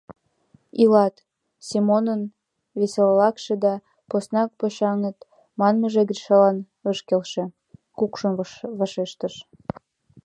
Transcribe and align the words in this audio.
—Илат,— 0.83 1.15
Семонын 1.67 2.21
веселалыкше 2.79 3.53
да 3.63 3.73
поснак 4.09 4.49
«почаҥыт» 4.59 5.17
манмыже 5.59 6.01
Гришалан 6.09 6.57
ыш 6.91 6.99
келше, 7.07 7.43
кукшын 7.97 8.33
вашештыш. 8.79 9.35